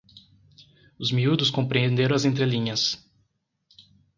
Os 0.97 1.11
miúdos 1.11 1.51
compreenderam 1.51 2.15
as 2.15 2.25
entrelinhas 2.25 2.97